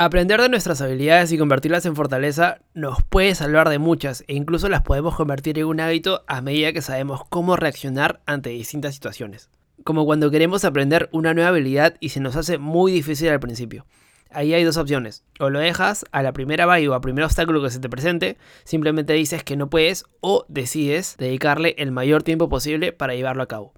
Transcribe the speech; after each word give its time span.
Aprender 0.00 0.40
de 0.40 0.48
nuestras 0.48 0.80
habilidades 0.80 1.32
y 1.32 1.38
convertirlas 1.38 1.84
en 1.84 1.96
fortaleza 1.96 2.60
nos 2.72 3.02
puede 3.02 3.34
salvar 3.34 3.68
de 3.68 3.80
muchas 3.80 4.22
e 4.28 4.34
incluso 4.36 4.68
las 4.68 4.82
podemos 4.82 5.16
convertir 5.16 5.58
en 5.58 5.64
un 5.64 5.80
hábito 5.80 6.22
a 6.28 6.40
medida 6.40 6.72
que 6.72 6.82
sabemos 6.82 7.22
cómo 7.28 7.56
reaccionar 7.56 8.20
ante 8.24 8.50
distintas 8.50 8.94
situaciones. 8.94 9.50
Como 9.82 10.04
cuando 10.04 10.30
queremos 10.30 10.64
aprender 10.64 11.08
una 11.10 11.34
nueva 11.34 11.48
habilidad 11.48 11.96
y 11.98 12.10
se 12.10 12.20
nos 12.20 12.36
hace 12.36 12.58
muy 12.58 12.92
difícil 12.92 13.30
al 13.30 13.40
principio. 13.40 13.86
Ahí 14.30 14.54
hay 14.54 14.62
dos 14.62 14.76
opciones. 14.76 15.24
O 15.40 15.50
lo 15.50 15.58
dejas 15.58 16.04
a 16.12 16.22
la 16.22 16.32
primera 16.32 16.64
valle 16.64 16.88
o 16.88 16.94
al 16.94 17.00
primer 17.00 17.24
obstáculo 17.24 17.60
que 17.60 17.70
se 17.70 17.80
te 17.80 17.88
presente, 17.88 18.38
simplemente 18.62 19.14
dices 19.14 19.42
que 19.42 19.56
no 19.56 19.68
puedes 19.68 20.04
o 20.20 20.44
decides 20.46 21.16
dedicarle 21.18 21.74
el 21.76 21.90
mayor 21.90 22.22
tiempo 22.22 22.48
posible 22.48 22.92
para 22.92 23.16
llevarlo 23.16 23.42
a 23.42 23.48
cabo. 23.48 23.74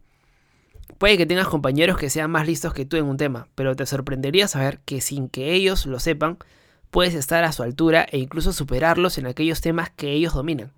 Puede 1.00 1.16
que 1.16 1.24
tengas 1.24 1.48
compañeros 1.48 1.96
que 1.96 2.10
sean 2.10 2.30
más 2.30 2.46
listos 2.46 2.74
que 2.74 2.84
tú 2.84 2.98
en 2.98 3.06
un 3.06 3.16
tema, 3.16 3.48
pero 3.54 3.74
te 3.74 3.86
sorprendería 3.86 4.46
saber 4.48 4.80
que 4.80 5.00
sin 5.00 5.30
que 5.30 5.54
ellos 5.54 5.86
lo 5.86 5.98
sepan, 5.98 6.36
puedes 6.90 7.14
estar 7.14 7.42
a 7.42 7.52
su 7.52 7.62
altura 7.62 8.06
e 8.12 8.18
incluso 8.18 8.52
superarlos 8.52 9.16
en 9.16 9.24
aquellos 9.24 9.62
temas 9.62 9.88
que 9.88 10.12
ellos 10.12 10.34
dominan, 10.34 10.74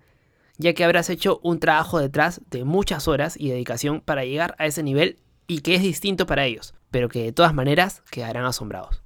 ya 0.57 0.73
que 0.73 0.85
habrás 0.85 1.09
hecho 1.09 1.41
un 1.43 1.59
trabajo 1.59 1.99
detrás 1.99 2.39
de 2.49 2.63
muchas 2.63 3.09
horas 3.09 3.35
y 3.37 3.49
dedicación 3.49 3.99
para 3.99 4.23
llegar 4.23 4.55
a 4.59 4.65
ese 4.65 4.81
nivel 4.81 5.19
y 5.45 5.59
que 5.59 5.75
es 5.75 5.81
distinto 5.81 6.25
para 6.25 6.45
ellos, 6.45 6.73
pero 6.89 7.09
que 7.09 7.21
de 7.21 7.33
todas 7.33 7.53
maneras 7.53 8.01
quedarán 8.09 8.45
asombrados. 8.45 9.03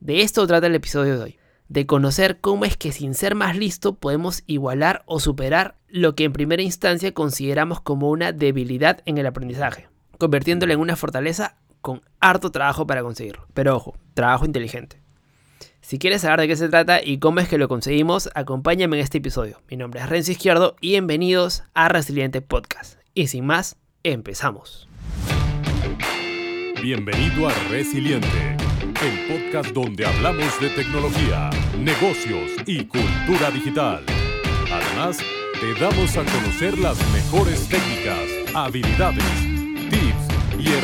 De 0.00 0.20
esto 0.20 0.46
trata 0.46 0.66
el 0.66 0.74
episodio 0.74 1.16
de 1.16 1.24
hoy, 1.24 1.38
de 1.70 1.86
conocer 1.86 2.40
cómo 2.42 2.66
es 2.66 2.76
que 2.76 2.92
sin 2.92 3.14
ser 3.14 3.36
más 3.36 3.56
listo 3.56 3.94
podemos 3.94 4.42
igualar 4.46 5.02
o 5.06 5.18
superar 5.18 5.76
lo 5.88 6.14
que 6.14 6.24
en 6.24 6.34
primera 6.34 6.62
instancia 6.62 7.14
consideramos 7.14 7.80
como 7.80 8.10
una 8.10 8.32
debilidad 8.32 9.00
en 9.06 9.16
el 9.16 9.24
aprendizaje 9.24 9.88
convirtiéndolo 10.18 10.72
en 10.72 10.80
una 10.80 10.96
fortaleza 10.96 11.56
con 11.80 12.02
harto 12.20 12.50
trabajo 12.50 12.86
para 12.86 13.02
conseguirlo. 13.02 13.46
Pero 13.54 13.76
ojo, 13.76 13.96
trabajo 14.14 14.44
inteligente. 14.44 15.00
Si 15.80 15.98
quieres 15.98 16.22
saber 16.22 16.40
de 16.40 16.48
qué 16.48 16.56
se 16.56 16.68
trata 16.68 17.00
y 17.00 17.18
cómo 17.18 17.38
es 17.38 17.48
que 17.48 17.58
lo 17.58 17.68
conseguimos, 17.68 18.28
acompáñame 18.34 18.96
en 18.96 19.04
este 19.04 19.18
episodio. 19.18 19.62
Mi 19.70 19.76
nombre 19.76 20.00
es 20.00 20.08
Renzo 20.08 20.32
Izquierdo 20.32 20.74
y 20.80 20.90
bienvenidos 20.90 21.62
a 21.74 21.88
Resiliente 21.88 22.40
Podcast. 22.40 22.98
Y 23.14 23.28
sin 23.28 23.46
más, 23.46 23.76
empezamos. 24.02 24.88
Bienvenido 26.82 27.48
a 27.48 27.52
Resiliente, 27.70 28.56
el 29.00 29.28
podcast 29.32 29.70
donde 29.70 30.06
hablamos 30.06 30.60
de 30.60 30.70
tecnología, 30.70 31.50
negocios 31.78 32.50
y 32.66 32.84
cultura 32.86 33.52
digital. 33.52 34.04
Además, 34.72 35.18
te 35.60 35.80
damos 35.80 36.16
a 36.16 36.24
conocer 36.24 36.78
las 36.78 36.98
mejores 37.12 37.68
técnicas, 37.68 38.54
habilidades 38.54 39.55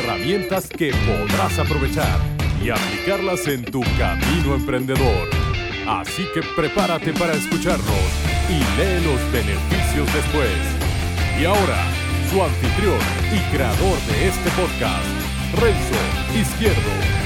herramientas 0.03 0.67
que 0.67 0.91
podrás 1.07 1.57
aprovechar 1.59 2.19
y 2.61 2.69
aplicarlas 2.69 3.47
en 3.47 3.63
tu 3.63 3.81
camino 3.97 4.55
emprendedor. 4.55 5.29
Así 5.87 6.25
que 6.33 6.41
prepárate 6.55 7.13
para 7.13 7.33
escucharnos 7.33 7.87
y 8.49 8.53
lee 8.77 9.03
los 9.05 9.31
beneficios 9.31 10.13
después. 10.13 10.51
Y 11.39 11.45
ahora, 11.45 11.85
su 12.29 12.41
anfitrión 12.41 12.99
y 13.31 13.55
creador 13.55 13.97
de 14.01 14.27
este 14.27 14.49
podcast, 14.51 15.05
Renzo 15.59 16.39
Izquierdo. 16.39 17.23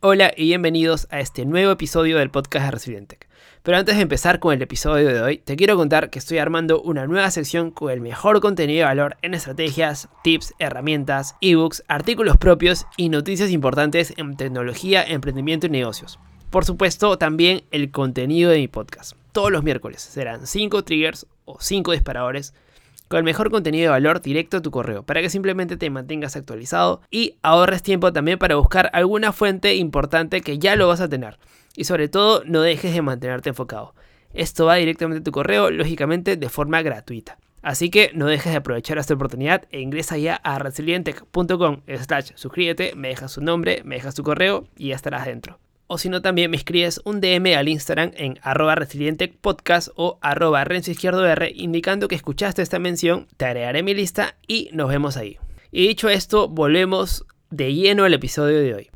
Hola 0.00 0.32
y 0.36 0.44
bienvenidos 0.44 1.08
a 1.10 1.20
este 1.20 1.46
nuevo 1.46 1.72
episodio 1.72 2.18
del 2.18 2.30
podcast 2.30 2.66
de 2.66 2.70
Resiliente. 2.70 3.18
Pero 3.64 3.78
antes 3.78 3.96
de 3.96 4.02
empezar 4.02 4.40
con 4.40 4.52
el 4.52 4.60
episodio 4.60 5.08
de 5.08 5.22
hoy, 5.22 5.38
te 5.38 5.56
quiero 5.56 5.74
contar 5.74 6.10
que 6.10 6.18
estoy 6.18 6.36
armando 6.36 6.82
una 6.82 7.06
nueva 7.06 7.30
sección 7.30 7.70
con 7.70 7.90
el 7.90 8.02
mejor 8.02 8.42
contenido 8.42 8.80
de 8.80 8.84
valor 8.84 9.16
en 9.22 9.32
estrategias, 9.32 10.10
tips, 10.22 10.52
herramientas, 10.58 11.36
ebooks, 11.40 11.82
artículos 11.88 12.36
propios 12.36 12.86
y 12.98 13.08
noticias 13.08 13.50
importantes 13.50 14.12
en 14.18 14.36
tecnología, 14.36 15.02
emprendimiento 15.02 15.66
y 15.66 15.70
negocios. 15.70 16.18
Por 16.50 16.66
supuesto, 16.66 17.16
también 17.16 17.62
el 17.70 17.90
contenido 17.90 18.50
de 18.50 18.58
mi 18.58 18.68
podcast. 18.68 19.16
Todos 19.32 19.50
los 19.50 19.62
miércoles 19.62 20.02
serán 20.02 20.46
5 20.46 20.84
triggers 20.84 21.26
o 21.46 21.56
5 21.58 21.92
disparadores 21.92 22.52
con 23.08 23.16
el 23.16 23.24
mejor 23.24 23.50
contenido 23.50 23.84
de 23.84 23.90
valor 23.90 24.20
directo 24.20 24.58
a 24.58 24.62
tu 24.62 24.70
correo, 24.70 25.04
para 25.04 25.22
que 25.22 25.30
simplemente 25.30 25.78
te 25.78 25.88
mantengas 25.88 26.36
actualizado 26.36 27.00
y 27.10 27.36
ahorres 27.40 27.82
tiempo 27.82 28.12
también 28.12 28.38
para 28.38 28.56
buscar 28.56 28.90
alguna 28.92 29.32
fuente 29.32 29.74
importante 29.76 30.42
que 30.42 30.58
ya 30.58 30.76
lo 30.76 30.86
vas 30.86 31.00
a 31.00 31.08
tener. 31.08 31.38
Y 31.76 31.84
sobre 31.84 32.08
todo, 32.08 32.42
no 32.46 32.62
dejes 32.62 32.94
de 32.94 33.02
mantenerte 33.02 33.50
enfocado. 33.50 33.94
Esto 34.32 34.66
va 34.66 34.76
directamente 34.76 35.20
a 35.20 35.24
tu 35.24 35.32
correo, 35.32 35.70
lógicamente 35.70 36.36
de 36.36 36.48
forma 36.48 36.82
gratuita. 36.82 37.38
Así 37.62 37.88
que 37.88 38.10
no 38.12 38.26
dejes 38.26 38.52
de 38.52 38.58
aprovechar 38.58 38.98
esta 38.98 39.14
oportunidad 39.14 39.64
e 39.70 39.80
ingresa 39.80 40.18
ya 40.18 40.36
a 40.36 40.58
resilientec.com 40.58 41.80
slash 41.86 42.32
suscríbete, 42.34 42.94
me 42.94 43.08
dejas 43.08 43.32
su 43.32 43.40
nombre, 43.40 43.80
me 43.84 43.94
dejas 43.94 44.14
tu 44.14 44.22
correo 44.22 44.68
y 44.76 44.88
ya 44.88 44.96
estarás 44.96 45.24
dentro. 45.24 45.58
O 45.86 45.96
si 45.96 46.10
no, 46.10 46.20
también 46.20 46.50
me 46.50 46.58
escribes 46.58 47.00
un 47.04 47.20
DM 47.20 47.56
al 47.56 47.68
Instagram 47.68 48.10
en 48.16 48.38
arroba 48.42 48.74
resilientepodcast 48.74 49.88
o 49.96 50.18
arroba 50.20 50.64
renzo 50.64 50.90
izquierdo 50.90 51.26
R 51.26 51.52
indicando 51.54 52.08
que 52.08 52.14
escuchaste 52.14 52.60
esta 52.60 52.78
mención, 52.78 53.28
te 53.36 53.46
agregaré 53.46 53.82
mi 53.82 53.94
lista 53.94 54.36
y 54.46 54.68
nos 54.72 54.90
vemos 54.90 55.16
ahí. 55.16 55.38
Y 55.70 55.88
dicho 55.88 56.10
esto, 56.10 56.48
volvemos 56.48 57.24
de 57.50 57.72
lleno 57.72 58.04
al 58.04 58.14
episodio 58.14 58.60
de 58.60 58.74
hoy. 58.74 58.93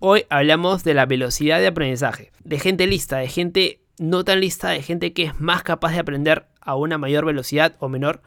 Hoy 0.00 0.26
hablamos 0.30 0.84
de 0.84 0.94
la 0.94 1.06
velocidad 1.06 1.58
de 1.58 1.66
aprendizaje, 1.66 2.30
de 2.44 2.60
gente 2.60 2.86
lista, 2.86 3.16
de 3.16 3.26
gente 3.26 3.80
no 3.98 4.22
tan 4.22 4.38
lista, 4.38 4.68
de 4.68 4.80
gente 4.80 5.12
que 5.12 5.24
es 5.24 5.40
más 5.40 5.64
capaz 5.64 5.90
de 5.90 5.98
aprender 5.98 6.46
a 6.60 6.76
una 6.76 6.98
mayor 6.98 7.24
velocidad 7.24 7.74
o 7.80 7.88
menor, 7.88 8.22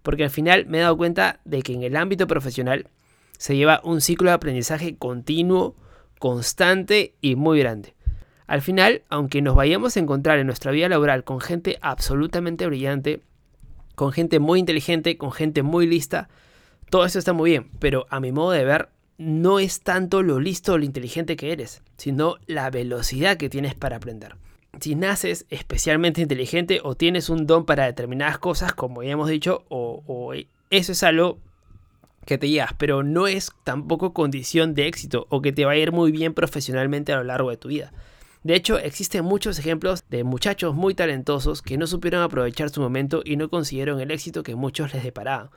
porque 0.00 0.24
al 0.24 0.30
final 0.30 0.64
me 0.64 0.78
he 0.78 0.80
dado 0.80 0.96
cuenta 0.96 1.40
de 1.44 1.60
que 1.60 1.74
en 1.74 1.82
el 1.82 1.96
ámbito 1.96 2.26
profesional 2.26 2.88
se 3.36 3.54
lleva 3.54 3.82
un 3.84 4.00
ciclo 4.00 4.30
de 4.30 4.36
aprendizaje 4.36 4.96
continuo, 4.96 5.76
constante 6.18 7.16
y 7.20 7.36
muy 7.36 7.58
grande. 7.58 7.94
Al 8.46 8.62
final, 8.62 9.02
aunque 9.10 9.42
nos 9.42 9.54
vayamos 9.54 9.98
a 9.98 10.00
encontrar 10.00 10.38
en 10.38 10.46
nuestra 10.46 10.72
vida 10.72 10.88
laboral 10.88 11.24
con 11.24 11.42
gente 11.42 11.78
absolutamente 11.82 12.66
brillante, 12.66 13.20
con 13.94 14.12
gente 14.12 14.38
muy 14.38 14.58
inteligente, 14.58 15.18
con 15.18 15.32
gente 15.32 15.62
muy 15.62 15.86
lista, 15.86 16.30
todo 16.88 17.04
eso 17.04 17.18
está 17.18 17.34
muy 17.34 17.50
bien, 17.50 17.70
pero 17.78 18.06
a 18.08 18.20
mi 18.20 18.32
modo 18.32 18.52
de 18.52 18.64
ver, 18.64 18.88
no 19.20 19.58
es 19.58 19.80
tanto 19.80 20.22
lo 20.22 20.40
listo 20.40 20.72
o 20.72 20.78
lo 20.78 20.84
inteligente 20.86 21.36
que 21.36 21.52
eres, 21.52 21.82
sino 21.98 22.38
la 22.46 22.70
velocidad 22.70 23.36
que 23.36 23.50
tienes 23.50 23.74
para 23.74 23.96
aprender. 23.96 24.36
Si 24.80 24.94
naces 24.94 25.44
especialmente 25.50 26.22
inteligente 26.22 26.80
o 26.82 26.94
tienes 26.94 27.28
un 27.28 27.46
don 27.46 27.66
para 27.66 27.84
determinadas 27.84 28.38
cosas, 28.38 28.72
como 28.72 29.02
ya 29.02 29.10
hemos 29.10 29.28
dicho, 29.28 29.62
o, 29.68 30.32
eso 30.70 30.92
es 30.92 31.02
algo 31.02 31.38
que 32.24 32.38
te 32.38 32.48
llevas, 32.48 32.72
pero 32.78 33.02
no 33.02 33.26
es 33.26 33.52
tampoco 33.62 34.14
condición 34.14 34.74
de 34.74 34.86
éxito 34.86 35.26
o 35.28 35.42
que 35.42 35.52
te 35.52 35.66
va 35.66 35.72
a 35.72 35.76
ir 35.76 35.92
muy 35.92 36.12
bien 36.12 36.32
profesionalmente 36.32 37.12
a 37.12 37.16
lo 37.16 37.24
largo 37.24 37.50
de 37.50 37.58
tu 37.58 37.68
vida. 37.68 37.92
De 38.42 38.54
hecho, 38.54 38.78
existen 38.78 39.22
muchos 39.26 39.58
ejemplos 39.58 40.02
de 40.08 40.24
muchachos 40.24 40.74
muy 40.74 40.94
talentosos 40.94 41.60
que 41.60 41.76
no 41.76 41.86
supieron 41.86 42.22
aprovechar 42.22 42.70
su 42.70 42.80
momento 42.80 43.20
y 43.22 43.36
no 43.36 43.50
consiguieron 43.50 44.00
el 44.00 44.12
éxito 44.12 44.42
que 44.42 44.54
muchos 44.54 44.94
les 44.94 45.04
deparaban. 45.04 45.50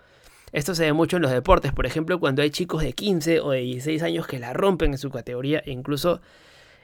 Esto 0.54 0.76
se 0.76 0.84
ve 0.84 0.94
mucho 0.94 1.16
en 1.18 1.24
los 1.24 1.32
deportes, 1.32 1.74
por 1.74 1.88
ejemplo, 1.88 2.20
cuando 2.20 2.44
hay 2.44 2.52
chicos 2.52 2.84
de 2.84 2.94
15 2.94 3.40
o 3.40 3.50
de 3.50 3.62
16 3.62 4.04
años 4.04 4.28
que 4.28 4.38
la 4.38 4.54
rompen 4.54 4.92
en 4.92 5.00
su 5.00 5.10
categoría 5.10 5.64
e 5.66 5.72
incluso 5.72 6.22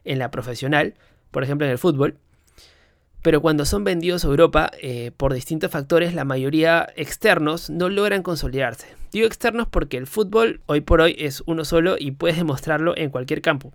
en 0.04 0.18
la 0.18 0.32
profesional, 0.32 0.96
por 1.30 1.44
ejemplo 1.44 1.68
en 1.68 1.72
el 1.72 1.78
fútbol. 1.78 2.18
Pero 3.22 3.42
cuando 3.42 3.66
son 3.66 3.84
vendidos 3.84 4.26
a 4.26 4.30
Europa, 4.30 4.72
eh, 4.82 5.12
por 5.16 5.34
distintos 5.34 5.70
factores, 5.70 6.16
la 6.16 6.26
mayoría 6.26 6.88
externos 6.96 7.70
no 7.70 7.90
logran 7.90 8.24
consolidarse. 8.24 8.88
Digo 9.12 9.28
externos 9.28 9.68
porque 9.68 9.98
el 9.98 10.08
fútbol 10.08 10.62
hoy 10.66 10.82
por 10.82 11.02
hoy 11.02 11.16
es 11.20 11.44
uno 11.46 11.64
solo 11.64 11.96
y 12.00 12.12
puedes 12.12 12.38
demostrarlo 12.38 12.98
en 12.98 13.12
cualquier 13.12 13.44
campo. 13.44 13.72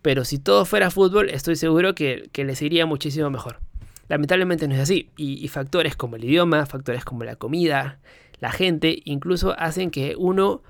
Pero 0.00 0.24
si 0.24 0.38
todo 0.38 0.64
fuera 0.64 0.92
fútbol, 0.92 1.28
estoy 1.30 1.56
seguro 1.56 1.96
que, 1.96 2.30
les 2.32 2.62
iría 2.62 2.86
muchísimo 2.86 3.30
mejor. 3.30 3.58
Lamentablemente 4.06 4.68
no 4.68 4.74
es 4.74 4.80
así, 4.80 5.10
y 5.16 5.48
factores 5.48 5.96
como 5.96 6.16
el 6.16 6.24
idioma, 6.24 6.66
factores 6.66 7.04
como 7.06 7.24
la 7.24 7.36
comida, 7.36 7.98
la 8.44 8.52
gente, 8.52 9.00
incluso 9.06 9.58
hacen 9.58 9.90
que 9.90 10.16
uno, 10.18 10.62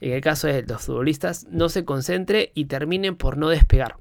en 0.00 0.10
el 0.10 0.20
caso 0.20 0.48
de 0.48 0.64
los 0.64 0.82
futbolistas, 0.82 1.46
no 1.52 1.68
se 1.68 1.84
concentre 1.84 2.50
y 2.52 2.64
terminen 2.64 3.14
por 3.14 3.36
no 3.36 3.48
despegar. 3.48 3.94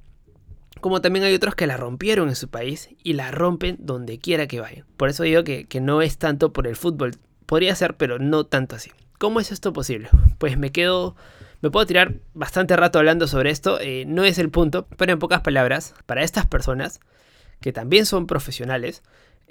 Como 0.79 1.01
también 1.01 1.23
hay 1.25 1.35
otros 1.35 1.53
que 1.53 1.67
la 1.67 1.77
rompieron 1.77 2.29
en 2.29 2.35
su 2.35 2.49
país 2.49 2.89
y 3.03 3.13
la 3.13 3.29
rompen 3.29 3.77
donde 3.79 4.17
quiera 4.17 4.47
que 4.47 4.59
vayan. 4.59 4.87
Por 4.97 5.09
eso 5.09 5.21
digo 5.21 5.43
que, 5.43 5.67
no 5.79 6.01
es 6.01 6.17
tanto 6.17 6.51
por 6.51 6.65
el 6.65 6.75
fútbol. 6.75 7.11
Podría 7.45 7.75
ser, 7.75 7.95
pero 7.95 8.17
no 8.17 8.47
tanto 8.47 8.75
así. 8.75 8.89
¿Cómo 9.19 9.39
es 9.39 9.51
esto 9.51 9.71
posible? 9.71 10.09
Pues 10.39 10.57
me 10.57 10.71
quedo 10.71 11.15
me 11.61 11.69
puedo 11.69 11.85
tirar 11.85 12.15
bastante 12.33 12.75
rato 12.75 12.97
hablando 12.97 13.27
sobre 13.27 13.51
esto, 13.51 13.79
eh, 13.79 14.05
no 14.07 14.23
es 14.23 14.39
el 14.39 14.49
punto, 14.49 14.87
pero 14.97 15.13
en 15.13 15.19
pocas 15.19 15.41
palabras, 15.41 15.93
para 16.07 16.23
estas 16.23 16.47
personas, 16.47 17.01
que 17.59 17.71
también 17.71 18.07
son 18.07 18.25
profesionales, 18.25 19.03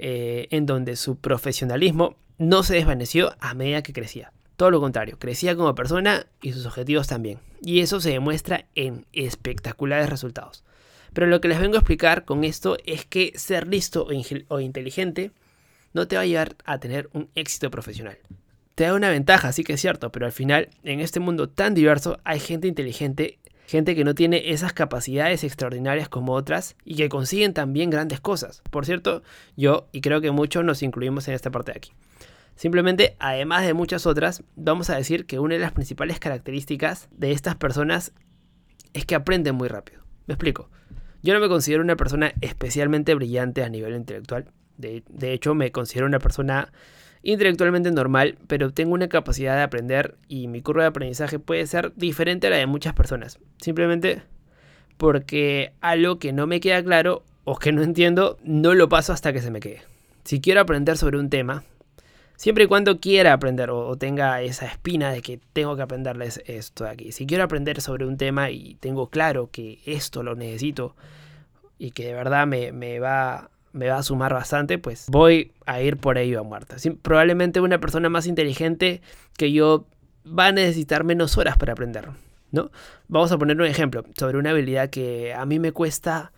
eh, 0.03 0.49
en 0.51 0.65
donde 0.65 0.97
su 0.97 1.17
profesionalismo 1.17 2.17
no 2.39 2.63
se 2.63 2.75
desvaneció 2.75 3.35
a 3.39 3.53
medida 3.53 3.83
que 3.83 3.93
crecía. 3.93 4.33
Todo 4.57 4.71
lo 4.71 4.81
contrario, 4.81 5.19
crecía 5.19 5.55
como 5.57 5.75
persona 5.75 6.27
y 6.41 6.53
sus 6.53 6.65
objetivos 6.65 7.07
también. 7.07 7.39
Y 7.61 7.81
eso 7.81 8.01
se 8.01 8.11
demuestra 8.11 8.65
en 8.75 9.05
espectaculares 9.13 10.09
resultados. 10.09 10.65
Pero 11.13 11.27
lo 11.27 11.43
que 11.43 11.49
les 11.49 11.61
vengo 11.61 11.75
a 11.75 11.81
explicar 11.81 12.25
con 12.25 12.45
esto 12.45 12.79
es 12.87 13.05
que 13.05 13.33
ser 13.37 13.67
listo 13.67 14.07
o, 14.49 14.61
inteligente 14.61 15.33
no 15.93 16.09
te 16.09 16.17
va 16.17 16.23
a 16.23 16.27
llevar 16.27 16.57
a 16.65 16.79
tener 16.79 17.11
un 17.13 17.29
éxito 17.35 17.71
profesional. 17.71 18.17
te 18.77 18.85
da 18.85 18.95
una 18.95 19.11
ventaja, 19.11 19.53
sí 19.53 19.65
que 19.65 19.75
es 19.75 19.81
cierto, 19.83 20.11
pero 20.11 20.25
al 20.25 20.33
final, 20.33 20.71
en 20.83 21.01
este 21.01 21.21
mundo 21.21 21.51
tan 21.51 21.75
diverso, 21.75 22.19
hay 22.25 22.41
gente 22.41 22.69
inteligente, 22.69 23.39
gente 23.71 23.95
que 23.95 24.05
no 24.05 24.17
tiene 24.17 24.51
esas 24.51 24.73
capacidades 24.73 25.45
extraordinarias 25.45 26.09
como 26.09 26.33
otras 26.33 26.77
y 26.85 26.97
que 26.97 27.09
consiguen 27.09 27.55
también 27.55 27.89
grandes 27.89 28.21
cosas. 28.21 28.63
Por 28.71 28.85
cierto, 28.85 29.23
yo 29.57 29.89
y 29.93 30.01
creo 30.01 30.21
que 30.21 30.33
muchos 30.33 30.65
nos 30.65 30.83
incluimos 30.83 31.29
en 31.29 31.35
esta 31.35 31.53
parte 31.53 31.73
de 31.73 31.79
aquí. 31.79 31.93
Simplemente, 32.57 33.17
además 33.21 33.65
de 33.65 33.73
muchas 33.73 34.07
otras, 34.07 34.43
vamos 34.57 34.91
a 34.91 34.97
decir 34.97 35.25
que 35.25 35.39
una 35.39 35.55
de 35.55 35.61
las 35.61 35.73
principales 35.73 36.19
características 36.19 37.09
de 37.13 37.31
estas 37.31 37.55
personas 37.55 38.13
es 38.93 39.07
que 39.07 39.15
aprenden 39.15 39.55
muy 39.55 39.69
rápido. 39.69 40.03
Me 40.27 40.35
explico. 40.35 40.69
Yo 41.23 41.33
no 41.33 41.41
me 41.41 41.49
considero 41.49 41.83
una 41.83 41.97
persona 41.97 42.33
especialmente 42.41 43.15
brillante 43.15 43.63
a 43.63 43.69
nivel 43.69 43.95
intelectual. 43.95 44.51
De, 44.79 45.05
de 45.09 45.33
hecho, 45.33 45.55
me 45.55 45.71
considero 45.71 46.07
una 46.07 46.19
persona 46.19 46.73
intelectualmente 47.23 47.91
normal, 47.91 48.39
pero 48.47 48.73
tengo 48.73 48.95
una 48.95 49.09
capacidad 49.09 49.57
de 49.57 49.63
aprender 49.63 50.17
y 50.29 50.49
mi 50.49 50.63
curva 50.63 50.83
de 50.83 50.89
aprendizaje 50.89 51.39
puede 51.39 51.67
ser 51.67 51.93
diferente 51.97 52.47
a 52.47 52.51
la 52.51 52.57
de 52.57 52.67
muchas 52.67 52.95
personas. 52.95 53.39
Simplemente 53.61 54.23
porque 54.97 55.73
algo 55.81 56.19
que 56.19 56.33
no 56.33 56.47
me 56.47 56.61
queda 56.61 56.83
claro 56.83 57.25
o 57.45 57.57
que 57.57 57.73
no 57.73 57.83
entiendo, 57.83 58.39
no 58.45 58.75
lo 58.75 58.89
paso 58.89 59.13
hasta 59.13 59.33
que 59.33 59.41
se 59.41 59.51
me 59.51 59.61
quede. 59.61 59.83
Si 60.25 60.41
quiero 60.41 60.61
aprender 60.61 60.99
sobre 60.99 61.19
un 61.19 61.31
tema, 61.31 61.65
siempre 62.37 62.65
y 62.65 62.67
cuando 62.67 63.01
quiera 63.01 63.33
aprender 63.33 63.71
o, 63.71 63.97
tenga 63.97 64.43
esa 64.43 64.67
espina 64.67 65.11
de 65.11 65.23
que 65.23 65.41
tengo 65.53 65.75
que 65.77 65.83
aprenderles 65.83 66.43
esto 66.47 66.85
de 66.85 66.91
aquí. 66.91 67.13
Si 67.13 67.27
quiero 67.27 67.45
aprender 67.45 67.81
sobre 67.81 68.07
un 68.07 68.19
tema 68.19 68.51
y 68.51 68.77
tengo 68.77 69.09
claro 69.09 69.49
que 69.51 69.81
esto 69.87 70.23
lo 70.23 70.37
necesito 70.37 70.95
y 71.79 71.93
que 71.93 72.05
de 72.05 72.15
verdad 72.15 72.47
me, 72.47 72.73
me 72.73 73.01
va 73.01 73.51
me 73.73 73.89
va 73.89 73.99
a 73.99 74.03
sumar 74.03 74.35
bastante, 74.35 74.79
pues 74.79 75.07
voy 75.09 75.53
a 75.67 75.81
ir 75.81 75.97
por 75.97 76.19
ello 76.19 76.41
a 76.41 76.43
muerta. 76.43 76.77
probablemente 77.03 77.61
una 77.61 77.79
persona 77.79 78.09
más 78.09 78.27
inteligente 78.27 79.01
que 79.37 79.53
yo 79.53 79.87
va 80.27 80.47
a 80.47 80.53
necesitar 80.53 81.05
menos 81.05 81.39
horas 81.39 81.57
para 81.57 81.73
aprender, 81.73 82.09
¿no? 82.51 82.71
Vamos 83.09 83.33
a 83.33 83.39
poner 83.39 83.57
un 83.57 83.67
ejemplo 83.67 84.05
sobre 84.17 84.39
una 84.39 84.51
habilidad 84.51 84.91
que 84.91 85.35
a 85.35 85.47
mí 85.47 85.59
me 85.59 85.73
cuesta 85.73 86.33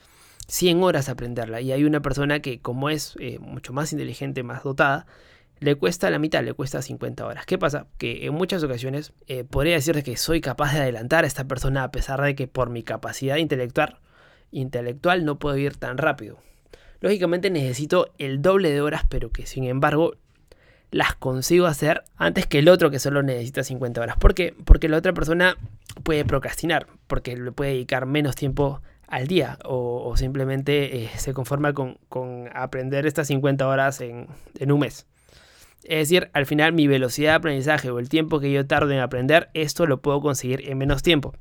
100 0.48 0.82
horas 0.82 1.08
aprenderla 1.08 1.60
y 1.60 1.72
hay 1.72 1.84
una 1.84 2.00
persona 2.00 2.40
que 2.40 2.60
como 2.60 2.90
es 2.90 3.14
eh, 3.18 3.38
mucho 3.38 3.72
más 3.72 3.92
inteligente, 3.92 4.42
más 4.42 4.62
dotada, 4.62 5.06
le 5.60 5.76
cuesta 5.76 6.10
la 6.10 6.18
mitad, 6.18 6.42
le 6.42 6.54
cuesta 6.54 6.82
50 6.82 7.24
horas. 7.24 7.46
¿Qué 7.46 7.56
pasa? 7.56 7.86
Que 7.96 8.26
en 8.26 8.34
muchas 8.34 8.62
ocasiones 8.64 9.12
eh, 9.28 9.44
podría 9.44 9.74
decir 9.74 10.02
que 10.02 10.16
soy 10.16 10.40
capaz 10.40 10.74
de 10.74 10.80
adelantar 10.80 11.24
a 11.24 11.26
esta 11.26 11.44
persona 11.44 11.84
a 11.84 11.90
pesar 11.92 12.20
de 12.20 12.34
que 12.34 12.48
por 12.48 12.68
mi 12.68 12.82
capacidad 12.82 13.36
intelectual, 13.36 13.98
intelectual 14.50 15.24
no 15.24 15.38
puedo 15.38 15.56
ir 15.56 15.76
tan 15.76 15.98
rápido. 15.98 16.38
Lógicamente 17.02 17.50
necesito 17.50 18.06
el 18.16 18.40
doble 18.40 18.70
de 18.70 18.80
horas, 18.80 19.02
pero 19.08 19.30
que 19.30 19.44
sin 19.44 19.64
embargo 19.64 20.14
las 20.92 21.16
consigo 21.16 21.66
hacer 21.66 22.04
antes 22.16 22.46
que 22.46 22.60
el 22.60 22.68
otro 22.68 22.92
que 22.92 23.00
solo 23.00 23.24
necesita 23.24 23.64
50 23.64 24.00
horas. 24.00 24.16
¿Por 24.18 24.34
qué? 24.34 24.54
Porque 24.64 24.88
la 24.88 24.98
otra 24.98 25.12
persona 25.12 25.56
puede 26.04 26.24
procrastinar, 26.24 26.86
porque 27.08 27.36
le 27.36 27.50
puede 27.50 27.72
dedicar 27.72 28.06
menos 28.06 28.36
tiempo 28.36 28.82
al 29.08 29.26
día 29.26 29.58
o, 29.64 30.14
simplemente 30.16 31.02
eh, 31.02 31.10
se 31.16 31.34
conforma 31.34 31.74
con, 31.74 31.98
aprender 32.54 33.04
estas 33.04 33.26
50 33.26 33.66
horas 33.66 34.00
en, 34.00 34.28
en 34.60 34.70
un 34.70 34.80
mes. 34.80 35.06
Es 35.82 36.08
decir, 36.08 36.30
al 36.34 36.46
final 36.46 36.72
mi 36.72 36.86
velocidad 36.86 37.32
de 37.32 37.36
aprendizaje 37.36 37.90
o 37.90 37.98
el 37.98 38.08
tiempo 38.08 38.38
que 38.38 38.52
yo 38.52 38.64
tardo 38.64 38.92
en 38.92 39.00
aprender, 39.00 39.50
esto 39.54 39.86
lo 39.86 40.00
puedo 40.00 40.20
conseguir 40.20 40.70
en 40.70 40.78
menos 40.78 41.02
tiempo. 41.02 41.34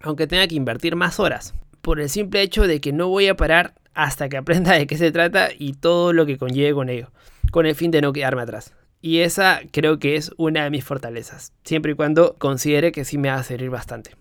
Aunque 0.00 0.28
tenga 0.28 0.46
que 0.46 0.54
invertir 0.54 0.94
más 0.94 1.18
horas. 1.18 1.54
Por 1.86 2.00
el 2.00 2.08
simple 2.08 2.42
hecho 2.42 2.66
de 2.66 2.80
que 2.80 2.92
no 2.92 3.06
voy 3.06 3.28
a 3.28 3.36
parar 3.36 3.76
hasta 3.94 4.28
que 4.28 4.36
aprenda 4.36 4.72
de 4.72 4.88
qué 4.88 4.98
se 4.98 5.12
trata 5.12 5.50
y 5.56 5.74
todo 5.74 6.12
lo 6.12 6.26
que 6.26 6.36
conlleve 6.36 6.74
con 6.74 6.88
ello, 6.88 7.12
con 7.52 7.64
el 7.64 7.76
fin 7.76 7.92
de 7.92 8.00
no 8.00 8.12
quedarme 8.12 8.42
atrás. 8.42 8.74
Y 9.00 9.18
esa 9.18 9.60
creo 9.70 10.00
que 10.00 10.16
es 10.16 10.32
una 10.36 10.64
de 10.64 10.70
mis 10.70 10.82
fortalezas, 10.82 11.52
siempre 11.62 11.92
y 11.92 11.94
cuando 11.94 12.34
considere 12.40 12.90
que 12.90 13.04
sí 13.04 13.18
me 13.18 13.28
va 13.28 13.36
a 13.36 13.44
servir 13.44 13.70
bastante. 13.70 14.16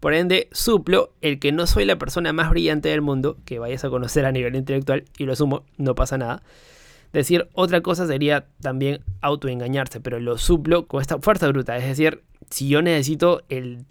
Por 0.00 0.14
ende, 0.14 0.48
suplo 0.52 1.12
el 1.20 1.40
que 1.40 1.52
no 1.52 1.66
soy 1.66 1.84
la 1.84 1.98
persona 1.98 2.32
más 2.32 2.48
brillante 2.48 2.88
del 2.88 3.02
mundo, 3.02 3.36
que 3.44 3.58
vayas 3.58 3.84
a 3.84 3.90
conocer 3.90 4.24
a 4.24 4.32
nivel 4.32 4.56
intelectual, 4.56 5.04
y 5.18 5.24
lo 5.24 5.34
asumo, 5.34 5.66
no 5.76 5.94
pasa 5.94 6.16
nada. 6.16 6.42
Decir 7.12 7.50
otra 7.52 7.82
cosa 7.82 8.06
sería 8.06 8.46
también 8.62 9.04
autoengañarse, 9.20 10.00
pero 10.00 10.20
lo 10.20 10.38
suplo 10.38 10.86
con 10.86 11.02
esta 11.02 11.18
fuerza 11.18 11.48
bruta. 11.48 11.76
Es 11.76 11.84
decir, 11.84 12.22
si 12.48 12.66
yo 12.68 12.80
necesito 12.80 13.42
el 13.50 13.84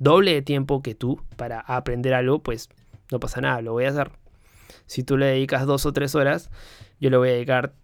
doble 0.00 0.32
de 0.32 0.42
tiempo 0.42 0.82
que 0.82 0.96
tú 0.96 1.22
para 1.36 1.60
aprender 1.60 2.14
algo, 2.14 2.42
pues 2.42 2.68
no 3.12 3.20
pasa 3.20 3.40
nada, 3.40 3.60
lo 3.60 3.72
voy 3.72 3.84
a 3.84 3.90
hacer. 3.90 4.10
Si 4.86 5.04
tú 5.04 5.16
le 5.16 5.26
dedicas 5.26 5.66
dos 5.66 5.86
o 5.86 5.92
tres 5.92 6.16
horas, 6.16 6.50
yo 6.98 7.10
le 7.10 7.16
voy 7.16 7.28
a 7.28 7.32
dedicar 7.32 7.74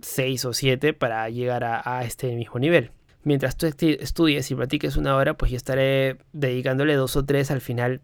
seis 0.00 0.44
o 0.44 0.52
siete 0.52 0.92
para 0.92 1.28
llegar 1.30 1.64
a, 1.64 2.02
este 2.04 2.34
mismo 2.34 2.58
nivel. 2.58 2.90
Mientras 3.22 3.56
tú 3.56 3.66
estudies 3.66 4.50
y 4.50 4.54
practiques 4.54 4.96
una 4.96 5.16
hora, 5.16 5.36
pues 5.36 5.50
yo 5.50 5.56
estaré 5.56 6.18
dedicándole 6.32 6.94
dos 6.94 7.16
o 7.16 7.24
tres 7.24 7.50
al 7.50 7.60
final. 7.60 8.00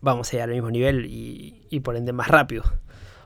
Vamos 0.00 0.28
a 0.28 0.32
llegar 0.32 0.48
al 0.48 0.54
mismo 0.54 0.70
nivel 0.70 1.06
y, 1.06 1.80
por 1.80 1.96
ende 1.96 2.12
más 2.12 2.28
rápido. 2.28 2.64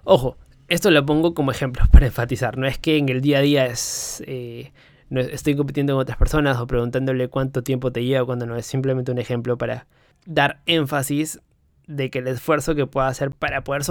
Ojo, 0.05 0.37
esto 0.69 0.91
lo 0.91 1.07
pongo 1.07 1.33
como 1.33 1.51
ejemplo 1.51 1.85
para 1.93 2.07
enfatizar. 2.07 2.59
No 2.59 2.67
es 2.67 2.79
que 2.79 2.99
en 2.99 3.09
el 3.09 3.21
día 3.21 3.39
a 3.39 3.43
día 3.43 3.67
es, 3.67 4.23
eh, 4.27 4.73
no 5.09 5.21
estoy 5.21 5.57
compitiendo 5.57 5.95
con 5.95 6.03
otras 6.03 6.19
personas 6.19 6.59
o 6.59 6.67
preguntándole 6.67 7.29
cuánto 7.29 7.63
tiempo 7.63 7.93
te 7.93 8.05
lleva 8.05 8.27
cuando 8.27 8.47
no 8.47 8.57
es 8.57 8.67
simplemente 8.67 9.13
un 9.13 9.19
ejemplo 9.19 9.57
para 9.57 9.87
dar 10.25 10.61
énfasis 10.67 11.41
de 11.87 12.11
que 12.11 12.19
el 12.19 12.29
esfuerzo 12.29 12.75
que 12.75 12.87
pueda 12.87 13.09
hacer 13.09 13.31
para 13.31 13.63
poder 13.63 13.83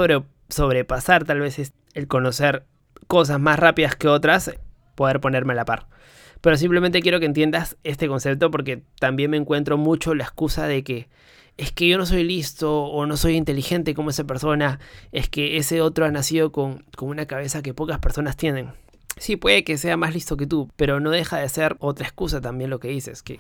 sobrepasar 0.50 1.23
tal 1.23 1.39
vez 1.39 1.59
es 1.59 1.73
el 1.94 2.07
conocer 2.07 2.65
cosas 3.07 3.39
más 3.39 3.57
rápidas 3.59 3.95
que 3.95 4.07
otras, 4.07 4.51
poder 4.95 5.19
ponerme 5.21 5.53
a 5.53 5.56
la 5.56 5.65
par. 5.65 5.88
Pero 6.41 6.57
simplemente 6.57 7.01
quiero 7.01 7.19
que 7.19 7.25
entiendas 7.25 7.77
este 7.83 8.07
concepto 8.07 8.51
porque 8.51 8.83
también 9.00 9.31
me 9.31 9.38
encuentro 9.38 9.77
mucho 9.77 10.13
la 10.13 10.25
excusa 10.25 10.68
de 10.68 10.83
que 10.83 11.07
es 11.57 11.71
que 11.71 11.88
yo 11.88 11.97
no 11.97 12.06
soy 12.06 12.23
listo 12.23 12.83
o 12.83 13.06
no 13.06 13.15
soy 13.15 13.35
inteligente 13.35 13.95
como 13.95 14.09
esa 14.09 14.25
persona, 14.25 14.79
es 15.13 15.29
que 15.29 15.56
ese 15.56 15.81
otro 15.81 16.06
ha 16.06 16.11
nacido 16.11 16.51
con, 16.51 16.83
con 16.97 17.07
una 17.07 17.25
cabeza 17.25 17.61
que 17.61 17.73
pocas 17.73 18.00
personas 18.00 18.35
tienen. 18.35 18.73
Sí, 19.17 19.35
puede 19.35 19.63
que 19.63 19.77
sea 19.77 19.97
más 19.97 20.13
listo 20.13 20.38
que 20.38 20.47
tú, 20.47 20.69
pero 20.75 21.00
no 21.00 21.12
deja 21.12 21.38
de 21.38 21.50
ser 21.50 21.77
otra 21.79 22.06
excusa 22.06 22.41
también 22.41 22.69
lo 22.69 22.79
que 22.79 22.89
dices, 22.89 23.23
que 23.23 23.39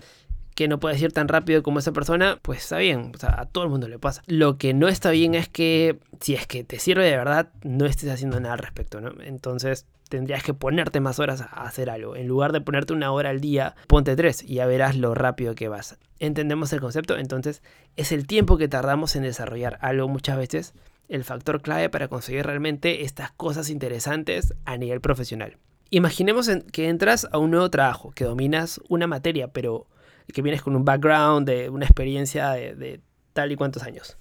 que 0.55 0.69
no 0.69 0.79
puedes 0.79 1.01
ir 1.01 1.11
tan 1.11 1.27
rápido 1.27 1.61
como 1.61 1.79
esa 1.79 1.91
persona, 1.91 2.39
pues 2.41 2.59
está 2.59 2.77
bien, 2.77 3.11
o 3.13 3.17
sea, 3.17 3.41
a 3.41 3.45
todo 3.45 3.65
el 3.65 3.69
mundo 3.69 3.89
le 3.89 3.99
pasa. 3.99 4.23
Lo 4.25 4.57
que 4.57 4.73
no 4.73 4.87
está 4.87 5.11
bien 5.11 5.35
es 5.35 5.49
que 5.49 5.99
si 6.21 6.33
es 6.33 6.47
que 6.47 6.63
te 6.63 6.79
sirve 6.79 7.03
de 7.03 7.17
verdad, 7.17 7.49
no 7.63 7.85
estés 7.85 8.09
haciendo 8.09 8.39
nada 8.39 8.53
al 8.53 8.59
respecto, 8.59 9.01
¿no? 9.01 9.21
Entonces 9.21 9.85
tendrías 10.07 10.43
que 10.43 10.53
ponerte 10.53 11.01
más 11.01 11.19
horas 11.19 11.41
a 11.41 11.45
hacer 11.45 11.89
algo. 11.89 12.15
En 12.15 12.27
lugar 12.27 12.53
de 12.53 12.61
ponerte 12.61 12.93
una 12.93 13.11
hora 13.11 13.31
al 13.31 13.41
día, 13.41 13.75
ponte 13.87 14.15
tres 14.15 14.43
y 14.43 14.55
ya 14.55 14.65
verás 14.65 14.95
lo 14.95 15.13
rápido 15.13 15.55
que 15.55 15.67
vas. 15.67 15.97
¿Entendemos 16.19 16.71
el 16.71 16.79
concepto? 16.79 17.17
Entonces 17.17 17.61
es 17.97 18.13
el 18.13 18.25
tiempo 18.25 18.57
que 18.57 18.69
tardamos 18.69 19.17
en 19.17 19.23
desarrollar 19.23 19.77
algo 19.81 20.07
muchas 20.07 20.37
veces 20.37 20.73
el 21.09 21.23
factor 21.23 21.61
clave 21.61 21.89
para 21.89 22.07
conseguir 22.07 22.45
realmente 22.45 23.03
estas 23.03 23.31
cosas 23.31 23.69
interesantes 23.69 24.53
a 24.65 24.77
nivel 24.77 25.01
profesional. 25.01 25.57
Imaginemos 25.89 26.49
que 26.71 26.89
entras 26.89 27.27
a 27.31 27.37
un 27.37 27.51
nuevo 27.51 27.69
trabajo, 27.69 28.11
que 28.11 28.25
dominas 28.25 28.81
una 28.89 29.07
materia, 29.07 29.49
pero 29.49 29.87
que 30.33 30.41
vienes 30.41 30.61
con 30.61 30.75
un 30.75 30.85
background, 30.85 31.47
de 31.47 31.69
una 31.69 31.85
experiencia 31.85 32.51
de, 32.51 32.99
tal 33.33 33.51
y 33.51 33.55
cuantos 33.55 33.83
años. 33.83 34.17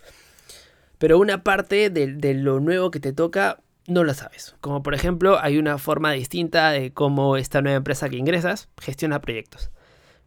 Pero 0.99 1.19
una 1.19 1.43
parte 1.43 1.91
de, 1.91 2.35
lo 2.35 2.61
nuevo 2.61 2.91
que 2.91 3.01
te 3.01 3.13
toca 3.13 3.61
no 3.87 4.05
lo 4.05 4.15
sabes. 4.15 4.55
Como 4.61 4.83
por 4.83 4.95
ejemplo, 4.95 5.39
hay 5.41 5.59
una 5.59 5.79
forma 5.79 6.13
distinta 6.13 6.71
de 6.71 6.93
cómo 6.93 7.37
esta 7.37 7.63
nueva 7.63 7.79
empresa 7.79 8.09
que 8.09 8.17
ingresas 8.17 8.69
gestiona 8.81 9.21
proyectos. 9.21 9.71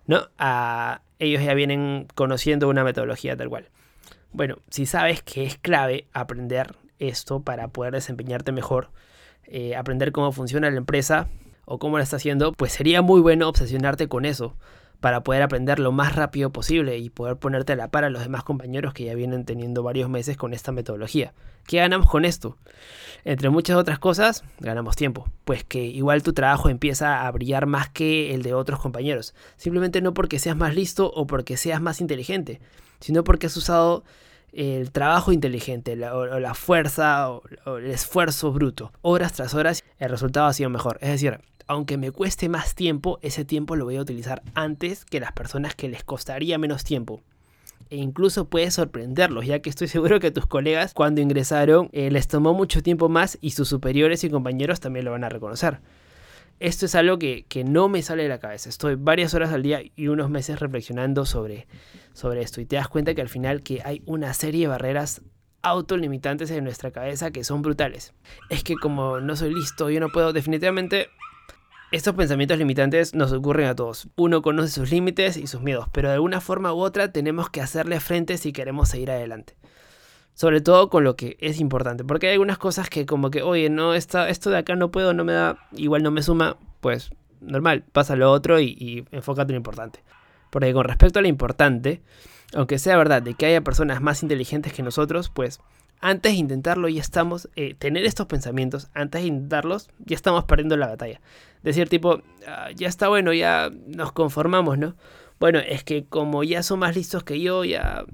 ¿No? 0.06 0.30
A, 0.38 1.02
ellos 1.20 1.44
ya 1.44 1.54
vienen 1.54 2.08
conociendo 2.16 2.70
una 2.70 2.84
metodología 2.84 3.36
tal 3.36 3.50
cual. 3.50 3.70
Bueno, 4.32 4.58
si 4.70 4.86
sabes 4.86 5.22
que 5.22 5.44
es 5.44 5.58
clave 5.58 6.08
aprender 6.14 6.76
esto 7.00 7.42
para 7.42 7.70
poder 7.70 7.94
desempeñarte 7.94 8.52
mejor, 8.52 8.92
eh, 9.46 9.76
aprender 9.76 10.12
cómo 10.12 10.32
funciona 10.32 10.70
la 10.70 10.78
empresa 10.78 11.28
o 11.66 11.80
cómo 11.80 11.98
la 11.98 12.04
está 12.04 12.18
haciendo, 12.18 12.52
pues 12.54 12.74
sería 12.74 13.02
muy 13.02 13.22
bueno 13.22 13.48
obsesionarte 13.48 14.08
con 14.08 14.26
eso 14.26 14.56
para 15.00 15.24
poder 15.24 15.44
aprender 15.44 15.80
lo 15.80 15.92
más 15.92 16.16
rápido 16.16 16.52
posible 16.52 16.98
y 16.98 17.10
poder 17.10 17.38
ponerte 17.38 17.74
a 17.74 17.76
la 17.76 17.90
par 17.90 18.04
a 18.04 18.10
los 18.10 18.24
demás 18.24 18.44
compañeros 18.44 18.94
que 18.94 19.06
ya 19.06 19.14
vienen 19.14 19.46
teniendo 19.46 19.84
varios 19.84 20.10
meses 20.10 20.38
con 20.38 20.54
esta 20.54 20.72
metodología. 20.72 21.34
¿Qué 21.66 21.78
ganamos 21.78 22.10
con 22.10 22.26
esto? 22.26 22.58
Entre 23.24 23.50
muchas 23.50 23.78
otras 23.78 24.00
cosas, 24.00 24.44
ganamos 24.60 24.96
tiempo, 24.96 25.30
pues 25.46 25.64
que 25.64 25.84
igual 25.86 26.24
tu 26.24 26.34
trabajo 26.34 26.70
empieza 26.70 27.28
a 27.28 27.32
brillar 27.32 27.66
más 27.68 27.90
que 27.90 28.34
el 28.34 28.42
de 28.42 28.54
otros 28.54 28.80
compañeros. 28.80 29.36
Simplemente 29.58 30.02
no 30.02 30.14
porque 30.14 30.40
seas 30.40 30.56
más 30.56 30.74
listo 30.74 31.12
o 31.14 31.28
porque 31.28 31.58
seas 31.58 31.82
más 31.82 32.02
inteligente, 32.02 32.60
sino 33.00 33.24
porque 33.24 33.48
has 33.48 33.58
usado 33.58 34.04
el 34.54 34.92
trabajo 34.92 35.32
inteligente 35.32 35.94
o 36.10 36.40
la 36.40 36.54
fuerza 36.54 37.30
o 37.30 37.42
el 37.78 37.92
esfuerzo 37.92 38.52
bruto. 38.52 38.92
Horas 39.02 39.34
tras 39.34 39.54
horas, 39.54 39.84
el 40.00 40.10
resultado 40.10 40.48
ha 40.48 40.54
sido 40.54 40.70
mejor. 40.70 40.98
Es 41.02 41.10
decir, 41.10 41.40
aunque 41.68 41.98
me 41.98 42.12
cueste 42.12 42.50
más 42.50 42.76
tiempo, 42.76 43.20
ese 43.22 43.46
tiempo 43.46 43.76
lo 43.76 43.86
voy 43.86 43.98
a 43.98 44.02
utilizar 44.02 44.42
antes 44.56 45.06
que 45.06 45.20
las 45.20 45.34
personas 45.34 45.76
que 45.76 45.90
les 45.90 46.04
costaría 46.04 46.58
menos 46.58 46.84
tiempo. 46.84 47.22
E 47.90 47.98
incluso 47.98 48.46
puede 48.46 48.72
sorprenderlos, 48.72 49.46
ya 49.46 49.60
que 49.60 49.70
estoy 49.70 49.88
seguro 49.90 50.20
que 50.20 50.32
tus 50.32 50.46
colegas 50.46 50.94
cuando 50.94 51.22
ingresaron 51.22 51.90
eh, 51.92 52.10
les 52.10 52.28
tomó 52.28 52.54
mucho 52.54 52.82
tiempo 52.82 53.10
más 53.10 53.38
y 53.42 53.52
sus 53.52 53.68
superiores 53.68 54.24
y 54.24 54.30
compañeros 54.30 54.80
también 54.80 55.06
lo 55.06 55.12
van 55.12 55.24
a 55.24 55.30
reconocer. 55.30 55.80
Esto 56.60 56.86
es 56.86 56.96
algo 56.96 57.20
que, 57.20 57.46
no 57.66 57.90
me 57.90 58.02
sale 58.02 58.24
de 58.24 58.30
la 58.30 58.40
cabeza. 58.40 58.70
Estoy 58.70 58.96
varias 58.96 59.34
horas 59.34 59.52
al 59.52 59.64
día 59.64 59.82
y 59.96 60.08
unos 60.08 60.30
meses 60.30 60.60
reflexionando 60.60 61.26
sobre, 61.26 61.68
sobre 62.14 62.42
esto 62.42 62.62
y 62.62 62.66
te 62.66 62.78
das 62.78 62.88
cuenta 62.88 63.14
que 63.14 63.22
al 63.22 63.30
final 63.30 63.62
que 63.62 63.82
hay 63.84 64.02
una 64.06 64.34
serie 64.34 64.62
de 64.62 64.68
barreras 64.68 65.22
autolimitantes 65.62 66.50
en 66.52 66.64
nuestra 66.64 66.92
cabeza 66.92 67.32
que 67.32 67.44
son 67.44 67.62
brutales. 67.62 68.14
Es 68.50 68.64
que 68.64 68.76
como 68.76 69.20
no 69.20 69.36
soy 69.36 69.54
listo, 69.54 69.90
yo 69.90 70.00
no 70.00 70.10
puedo, 70.10 70.34
definitivamente 70.34 71.10
estos 71.92 72.16
pensamientos 72.16 72.58
limitantes 72.58 73.14
nos 73.14 73.32
ocurren 73.32 73.68
a 73.68 73.76
todos. 73.76 74.08
Uno 74.16 74.42
conoce 74.42 74.70
sus 74.70 74.92
límites 74.92 75.38
y 75.38 75.48
sus 75.48 75.62
miedos, 75.62 75.88
pero 75.92 76.10
de 76.10 76.16
alguna 76.16 76.42
forma 76.42 76.74
u 76.74 76.80
otra 76.80 77.12
tenemos 77.12 77.50
que 77.50 77.62
hacerle 77.62 78.00
frente 78.00 78.38
si 78.38 78.52
queremos 78.52 78.90
seguir 78.90 79.12
adelante. 79.12 79.56
Sobre 80.38 80.62
todo 80.62 80.92
con 80.92 81.04
lo 81.04 81.16
que 81.16 81.36
es 81.40 81.60
importante, 81.60 82.04
porque 82.04 82.28
hay 82.28 82.34
algunas 82.34 82.60
cosas 82.60 82.92
que 82.92 83.08
como 83.08 83.32
que, 83.32 83.42
oye, 83.42 83.72
no, 83.72 83.96
está 83.96 84.30
esto 84.30 84.52
de 84.52 84.60
acá 84.60 84.76
no 84.76 84.92
puedo, 84.92 85.16
no 85.16 85.24
me 85.24 85.34
da, 85.34 85.58
igual 85.72 86.04
no 86.04 86.12
me 86.12 86.22
suma, 86.22 86.58
pues 86.80 87.10
normal, 87.42 87.86
pasa 87.92 88.16
lo 88.16 88.32
otro 88.32 88.60
y, 88.60 88.68
y 88.80 89.06
enfócate 89.12 89.52
en 89.52 89.56
lo 89.56 89.58
importante. 89.58 90.04
Porque 90.52 90.74
con 90.74 90.84
respecto 90.84 91.18
a 91.18 91.24
lo 91.24 91.28
importante, 91.28 92.04
aunque 92.54 92.78
sea 92.78 92.98
verdad 92.98 93.24
de 93.24 93.34
que 93.34 93.48
haya 93.48 93.62
personas 93.62 94.00
más 94.00 94.22
inteligentes 94.22 94.74
que 94.74 94.84
nosotros, 94.84 95.30
pues 95.30 95.60
antes 96.02 96.34
de 96.34 96.38
intentarlo 96.38 96.88
ya 96.88 97.02
estamos, 97.02 97.50
eh, 97.56 97.74
tener 97.74 98.06
estos 98.06 98.28
pensamientos, 98.28 98.90
antes 98.94 99.24
de 99.24 99.30
intentarlos, 99.30 99.90
ya 100.06 100.16
estamos 100.16 100.44
perdiendo 100.44 100.78
la 100.78 100.86
batalla. 100.86 101.20
Decir 101.64 101.90
tipo, 101.90 102.22
ah, 102.48 102.70
ya 102.76 102.88
está 102.88 103.08
bueno, 103.08 103.34
ya 103.34 103.72
nos 103.88 104.12
conformamos, 104.12 104.78
¿no? 104.78 104.96
Bueno, 105.40 105.58
es 105.58 105.84
que 105.84 106.06
como 106.06 106.44
ya 106.44 106.62
son 106.62 106.78
más 106.78 106.96
listos 106.96 107.24
que 107.24 107.42
yo, 107.42 107.66
ya 107.66 108.06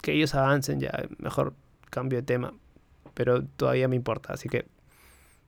que 0.00 0.12
ellos 0.12 0.34
avancen, 0.34 0.80
ya 0.80 1.04
mejor 1.18 1.54
cambio 1.96 2.18
de 2.18 2.22
tema. 2.22 2.52
Pero 3.14 3.42
todavía 3.44 3.88
me 3.88 3.96
importa, 3.96 4.34
así 4.34 4.48
que, 4.48 4.66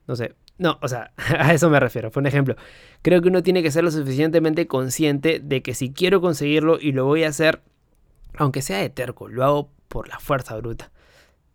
no 0.06 0.16
sé. 0.16 0.34
No, 0.56 0.78
o 0.80 0.88
sea, 0.88 1.12
a 1.38 1.52
eso 1.52 1.68
me 1.68 1.78
refiero, 1.78 2.10
fue 2.10 2.20
un 2.20 2.26
ejemplo. 2.26 2.56
Creo 3.02 3.20
que 3.20 3.28
uno 3.28 3.42
tiene 3.42 3.62
que 3.62 3.70
ser 3.70 3.84
lo 3.84 3.90
suficientemente 3.90 4.66
consciente 4.66 5.40
de 5.40 5.62
que 5.62 5.74
si 5.74 5.92
quiero 5.92 6.20
conseguirlo 6.20 6.78
y 6.80 6.92
lo 6.92 7.04
voy 7.04 7.24
a 7.24 7.28
hacer, 7.28 7.60
aunque 8.36 8.62
sea 8.62 8.78
de 8.78 8.88
terco, 8.88 9.28
lo 9.28 9.44
hago 9.44 9.70
por 9.88 10.08
la 10.08 10.18
fuerza 10.18 10.56
bruta. 10.56 10.90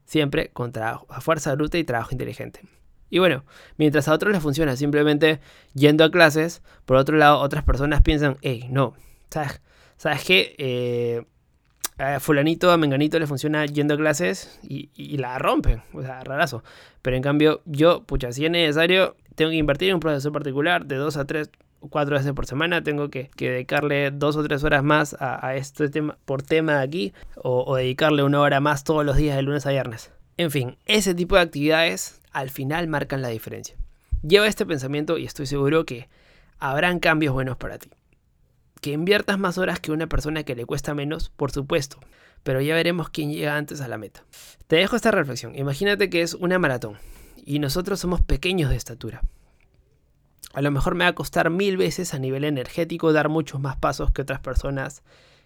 Siempre 0.06 0.50
con 0.50 0.72
trabajo, 0.72 1.08
a 1.10 1.22
fuerza 1.22 1.56
bruta 1.56 1.78
y 1.80 1.84
trabajo 1.84 2.12
inteligente. 2.12 2.62
Y 3.10 3.20
bueno, 3.20 3.44
mientras 3.78 4.08
a 4.08 4.14
otros 4.14 4.32
les 4.32 4.42
funciona 4.42 4.76
simplemente 4.76 5.40
yendo 5.74 6.04
a 6.04 6.12
clases, 6.12 6.62
por 6.86 6.98
otro 6.98 7.18
lado, 7.18 7.40
otras 7.40 7.64
personas 7.64 8.02
piensan, 8.04 8.38
hey, 8.42 8.68
no, 8.70 8.94
¿sabes, 9.30 9.62
¿sabes 9.98 10.24
qué? 10.24 10.56
Eh, 10.58 11.26
a 12.04 12.20
fulanito, 12.20 12.72
a 12.72 12.78
menganito 12.78 13.18
le 13.20 13.28
funciona 13.28 13.66
yendo 13.66 13.94
a 13.94 13.98
clases 13.98 14.60
y, 14.64 14.90
la 15.18 15.40
rompen, 15.40 15.82
o 15.94 16.02
sea, 16.02 16.24
rarazo. 16.24 16.64
Pero 17.02 17.16
en 17.16 17.24
cambio, 17.24 17.62
yo, 17.66 18.04
pucha, 18.04 18.32
si 18.32 18.46
es 18.46 18.52
necesario, 18.52 19.16
tengo 19.36 19.52
que 19.52 19.58
invertir 19.58 19.90
en 19.90 19.96
un 19.96 20.00
profesor 20.00 20.32
particular 20.32 20.86
de 20.86 20.96
dos 20.96 21.18
a 21.18 21.26
tres 21.26 21.50
cuatro 21.90 22.16
veces 22.16 22.32
por 22.34 22.46
semana, 22.46 22.84
tengo 22.84 23.10
que, 23.10 23.30
dedicarle 23.38 24.12
dos 24.12 24.38
o 24.38 24.44
tres 24.44 24.64
horas 24.64 24.84
más 24.84 25.16
a, 25.20 25.56
este 25.56 25.90
tema 25.90 26.18
por 26.26 26.42
tema 26.42 26.78
de 26.78 26.84
aquí, 26.84 27.14
o, 27.36 27.76
dedicarle 27.76 28.24
una 28.24 28.40
hora 28.40 28.60
más 28.60 28.84
todos 28.84 29.06
los 29.06 29.18
días 29.18 29.36
de 29.36 29.42
lunes 29.42 29.66
a 29.66 29.72
viernes. 29.72 30.12
En 30.38 30.52
fin, 30.52 30.78
ese 30.86 31.14
tipo 31.14 31.36
de 31.36 31.42
actividades 31.42 32.22
al 32.32 32.50
final 32.50 32.88
marcan 32.88 33.22
la 33.22 33.28
diferencia. 33.28 33.76
Lleva 34.22 34.48
este 34.48 34.66
pensamiento 34.66 35.18
y 35.18 35.26
estoy 35.26 35.46
seguro 35.46 35.86
que 35.86 36.08
habrán 36.58 37.00
cambios 37.00 37.34
buenos 37.34 37.58
para 37.58 37.78
ti. 37.78 37.90
Que 38.84 38.92
inviertas 38.92 39.40
más 39.40 39.58
horas 39.58 39.80
que 39.80 39.94
una 39.94 40.08
persona 40.08 40.44
que 40.44 40.56
le 40.56 40.66
cuesta 40.66 40.94
menos, 40.94 41.30
por 41.30 41.52
supuesto, 41.52 42.02
pero 42.44 42.60
ya 42.60 42.76
veremos 42.76 43.10
quién 43.10 43.32
llega 43.32 43.56
antes 43.56 43.80
a 43.80 43.88
la 43.88 43.98
meta. 43.98 44.26
Te 44.68 44.76
dejo 44.76 44.98
esta 44.98 45.10
reflexión. 45.10 45.56
Imagínate 45.56 46.10
que 46.10 46.22
es 46.22 46.34
una 46.34 46.60
maratón 46.60 46.98
y 47.46 47.60
nosotros 47.60 48.02
somos 48.02 48.20
pequeños 48.20 48.70
de 48.70 48.76
estatura. 48.76 49.22
A 50.54 50.62
lo 50.62 50.70
mejor 50.70 50.96
me 50.96 51.06
va 51.06 51.12
a 51.12 51.16
costar 51.16 51.50
mil 51.50 51.78
veces 51.78 52.14
a 52.14 52.20
nivel 52.20 52.44
energético 52.44 53.14
dar 53.14 53.30
muchos 53.30 53.62
más 53.62 53.78
pasos 53.78 54.12
que 54.12 54.22
otras 54.22 54.42
personas 54.42 55.02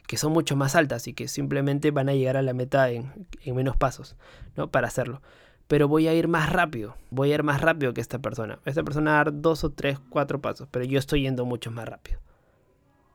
que 0.07 0.17
son 0.17 0.33
mucho 0.33 0.55
más 0.55 0.73
altas 0.73 1.07
y 1.07 1.13
que 1.13 1.27
simplemente 1.27 1.91
van 1.91 2.09
a 2.09 2.15
llegar 2.15 2.37
a 2.37 2.41
la 2.41 2.53
meta 2.53 2.89
en, 2.89 3.13
menos 3.45 3.77
pasos, 3.77 4.15
¿no? 4.55 4.71
Para 4.71 4.87
hacerlo. 4.87 5.21
Pero 5.67 5.87
voy 5.87 6.07
a 6.07 6.13
ir 6.15 6.27
más 6.27 6.51
rápido, 6.51 6.97
voy 7.11 7.33
a 7.33 7.35
ir 7.35 7.43
más 7.43 7.61
rápido 7.61 7.93
que 7.93 8.01
esta 8.01 8.17
persona. 8.17 8.57
Esta 8.65 8.81
persona 8.81 9.11
va 9.11 9.21
a 9.21 9.23
dar 9.25 9.41
dos 9.41 9.63
o 9.63 9.69
tres, 9.69 9.99
cuatro 10.09 10.41
pasos, 10.41 10.67
pero 10.71 10.85
yo 10.85 10.97
estoy 10.97 11.21
yendo 11.21 11.45
mucho 11.45 11.69
más 11.69 11.87
rápido. 11.87 12.19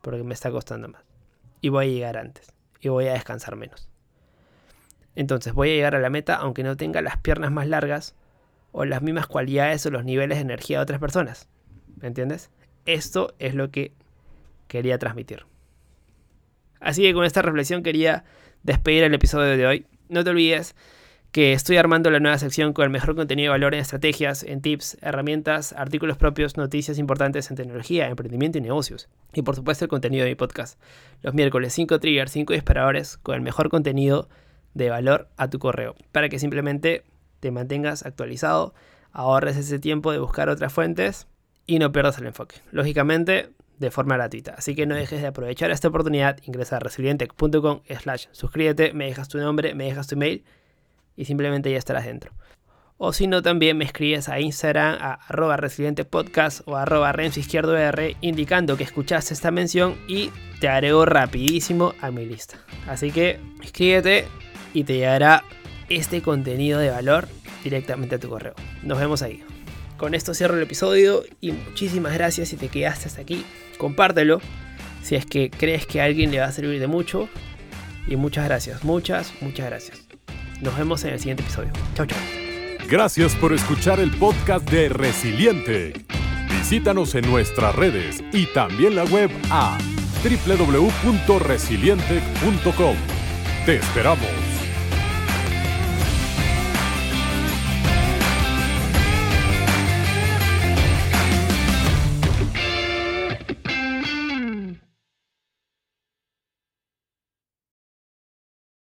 Porque 0.02 0.22
me 0.22 0.34
está 0.34 0.50
costando 0.50 0.88
más. 0.88 1.02
Y 1.62 1.70
voy 1.70 1.86
a 1.86 1.88
llegar 1.88 2.18
antes. 2.18 2.52
Y 2.80 2.88
voy 2.88 3.08
a 3.08 3.14
descansar 3.14 3.56
menos. 3.56 3.88
Entonces 5.14 5.54
voy 5.54 5.70
a 5.70 5.74
llegar 5.74 5.94
a 5.94 6.00
la 6.00 6.10
meta 6.10 6.36
aunque 6.36 6.62
no 6.62 6.76
tenga 6.76 7.00
las 7.00 7.16
piernas 7.16 7.50
más 7.50 7.66
largas 7.66 8.14
o 8.72 8.84
las 8.84 9.02
mismas 9.02 9.26
cualidades 9.26 9.84
o 9.86 9.90
los 9.90 10.04
niveles 10.04 10.38
de 10.38 10.42
energía 10.42 10.78
de 10.78 10.82
otras 10.82 11.00
personas. 11.00 11.48
¿Me 12.00 12.08
entiendes? 12.08 12.50
Esto 12.86 13.34
es 13.38 13.54
lo 13.54 13.70
que 13.70 13.92
quería 14.68 14.98
transmitir. 14.98 15.46
Así 16.80 17.02
que 17.02 17.14
con 17.14 17.24
esta 17.24 17.42
reflexión 17.42 17.82
quería 17.82 18.24
despedir 18.62 19.04
el 19.04 19.14
episodio 19.14 19.56
de 19.56 19.66
hoy. 19.66 19.86
No 20.08 20.24
te 20.24 20.30
olvides 20.30 20.74
que 21.32 21.54
estoy 21.54 21.78
armando 21.78 22.10
la 22.10 22.20
nueva 22.20 22.36
sección 22.36 22.74
con 22.74 22.84
el 22.84 22.90
mejor 22.90 23.16
contenido 23.16 23.46
de 23.46 23.58
valor 23.58 23.72
en 23.74 23.80
estrategias, 23.80 24.42
en 24.42 24.60
tips, 24.60 24.98
herramientas, 25.00 25.72
artículos 25.72 26.18
propios, 26.18 26.58
noticias 26.58 26.98
importantes 26.98 27.50
en 27.50 27.56
tecnología, 27.56 28.06
emprendimiento 28.08 28.58
y 28.58 28.60
negocios. 28.60 29.08
Y 29.32 29.40
por 29.40 29.56
supuesto 29.56 29.86
el 29.86 29.88
contenido 29.88 30.24
de 30.24 30.30
mi 30.30 30.34
podcast. 30.34 30.78
Los 31.22 31.32
miércoles 31.32 31.72
5 31.72 32.00
triggers, 32.00 32.32
5 32.32 32.52
disparadores 32.52 33.16
con 33.16 33.34
el 33.34 33.40
mejor 33.40 33.70
contenido 33.70 34.28
de 34.74 34.90
valor 34.90 35.30
a 35.38 35.48
tu 35.48 35.58
correo. 35.58 35.94
Para 36.12 36.28
que 36.28 36.38
simplemente 36.38 37.04
te 37.40 37.50
mantengas 37.50 38.04
actualizado, 38.04 38.74
ahorres 39.10 39.56
ese 39.56 39.78
tiempo 39.78 40.12
de 40.12 40.18
buscar 40.18 40.50
otras 40.50 40.70
fuentes 40.70 41.28
y 41.66 41.78
no 41.78 41.92
pierdas 41.92 42.18
el 42.18 42.26
enfoque. 42.26 42.56
Lógicamente, 42.72 43.48
de 43.78 43.90
forma 43.90 44.16
gratuita. 44.16 44.52
Así 44.58 44.74
que 44.74 44.84
no 44.84 44.94
dejes 44.94 45.22
de 45.22 45.28
aprovechar 45.28 45.70
esta 45.70 45.88
oportunidad. 45.88 46.36
Ingresa 46.44 46.76
a 46.76 46.80
resilientec.com 46.80 47.80
slash 48.02 48.26
suscríbete, 48.32 48.92
me 48.92 49.06
dejas 49.06 49.30
tu 49.30 49.38
nombre, 49.38 49.74
me 49.74 49.84
dejas 49.84 50.08
tu 50.08 50.16
email 50.16 50.44
y 51.16 51.24
simplemente 51.24 51.70
ya 51.70 51.78
estarás 51.78 52.04
dentro. 52.04 52.32
O 53.04 53.12
si 53.12 53.26
no, 53.26 53.42
también 53.42 53.76
me 53.76 53.84
escribes 53.84 54.28
a 54.28 54.38
Instagram 54.38 54.96
a 55.00 55.14
arroba 55.14 55.56
resilientepodcast 55.56 56.60
o 56.66 56.76
arroba 56.76 57.12
izquierdo 57.24 57.76
R 57.76 58.16
indicando 58.20 58.76
que 58.76 58.84
escuchaste 58.84 59.34
esta 59.34 59.50
mención 59.50 59.96
y 60.06 60.30
te 60.60 60.68
agrego 60.68 61.04
rapidísimo 61.04 61.94
a 62.00 62.12
mi 62.12 62.24
lista. 62.26 62.58
Así 62.86 63.10
que 63.10 63.40
escríbete 63.60 64.26
y 64.72 64.84
te 64.84 64.94
llegará 64.94 65.42
este 65.88 66.22
contenido 66.22 66.78
de 66.78 66.90
valor 66.90 67.26
directamente 67.64 68.14
a 68.14 68.18
tu 68.20 68.28
correo. 68.28 68.54
Nos 68.84 69.00
vemos 69.00 69.22
ahí. 69.22 69.42
Con 69.96 70.14
esto 70.14 70.32
cierro 70.32 70.56
el 70.56 70.62
episodio 70.62 71.24
y 71.40 71.50
muchísimas 71.52 72.14
gracias 72.14 72.50
si 72.50 72.56
te 72.56 72.68
quedaste 72.68 73.08
hasta 73.08 73.20
aquí. 73.20 73.44
Compártelo 73.78 74.40
si 75.02 75.16
es 75.16 75.26
que 75.26 75.50
crees 75.50 75.86
que 75.86 76.00
a 76.00 76.04
alguien 76.04 76.30
le 76.30 76.38
va 76.38 76.46
a 76.46 76.52
servir 76.52 76.78
de 76.78 76.86
mucho. 76.86 77.28
Y 78.06 78.16
muchas 78.16 78.44
gracias, 78.44 78.84
muchas, 78.84 79.32
muchas 79.40 79.66
gracias. 79.66 80.11
Nos 80.62 80.78
vemos 80.78 81.04
en 81.04 81.12
el 81.12 81.18
siguiente 81.18 81.42
episodio. 81.42 81.70
Chao, 81.94 82.06
chao. 82.06 82.18
Gracias 82.88 83.34
por 83.34 83.52
escuchar 83.52 84.00
el 84.00 84.10
podcast 84.12 84.66
de 84.70 84.88
Resiliente. 84.88 85.92
Visítanos 86.48 87.14
en 87.16 87.28
nuestras 87.28 87.74
redes 87.74 88.22
y 88.32 88.46
también 88.46 88.94
la 88.94 89.04
web 89.04 89.30
a 89.50 89.76
www.resiliente.com. 90.22 92.96
Te 93.66 93.74
esperamos. 93.76 94.41